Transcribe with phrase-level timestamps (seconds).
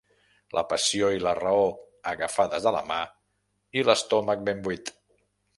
[0.57, 1.67] La passió i la raó
[2.13, 2.99] agafades de la mà,
[3.81, 4.95] i l'estómac ben buit.